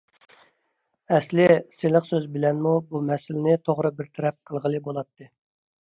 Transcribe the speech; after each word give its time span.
ئەسلى 1.17 1.45
سىلىق 1.77 2.09
سۆز 2.09 2.27
بىلەنمۇ 2.39 2.73
بۇ 2.89 3.05
مەسىلىنى 3.13 3.57
توغرا 3.71 3.97
بىر 4.01 4.13
تەرەپ 4.19 4.43
قىلغىلى 4.51 4.85
بولاتتى. 4.91 5.35